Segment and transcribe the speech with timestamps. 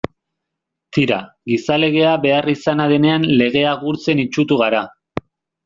[0.97, 1.19] Tira,
[1.51, 4.85] gizalegea beharrizana denean legea gurtzen itsutu gara.